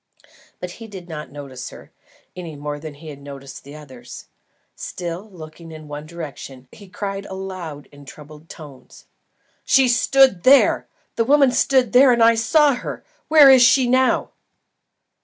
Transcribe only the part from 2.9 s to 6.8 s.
he had noticed the others. Still looking in the one direction,